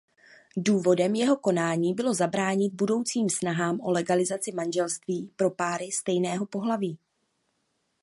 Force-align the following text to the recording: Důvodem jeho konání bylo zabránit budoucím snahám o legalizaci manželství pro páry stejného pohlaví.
Důvodem 0.57 1.15
jeho 1.15 1.37
konání 1.37 1.93
bylo 1.93 2.13
zabránit 2.13 2.73
budoucím 2.73 3.29
snahám 3.29 3.79
o 3.81 3.91
legalizaci 3.91 4.51
manželství 4.51 5.31
pro 5.35 5.51
páry 5.51 5.91
stejného 5.91 6.45
pohlaví. 6.45 6.97